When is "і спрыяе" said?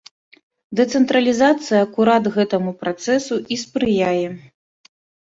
3.55-4.27